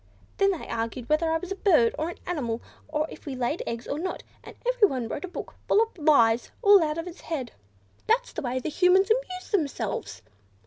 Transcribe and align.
Then 0.37 0.49
they 0.49 0.67
argued 0.67 1.07
whether 1.09 1.29
I 1.31 1.37
was 1.37 1.51
a 1.51 1.55
bird, 1.55 1.93
or 1.95 2.09
an 2.09 2.17
animal, 2.25 2.59
or 2.87 3.05
if 3.11 3.27
we 3.27 3.35
laid 3.35 3.61
eggs, 3.67 3.87
or 3.87 3.99
not; 3.99 4.23
and 4.43 4.55
everyone 4.67 5.07
wrote 5.07 5.25
a 5.25 5.27
book, 5.27 5.53
full 5.67 5.79
of 5.79 5.95
lies, 5.95 6.49
all 6.63 6.81
out 6.81 6.97
of 6.97 7.05
his 7.05 7.21
head. 7.21 7.51
"That's 8.07 8.33
the 8.33 8.41
way 8.41 8.59
Humans 8.65 9.11
amuse 9.11 9.51
themselves. 9.51 10.23